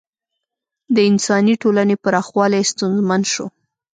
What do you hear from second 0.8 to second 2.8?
د انساني ټولنې پراخوالی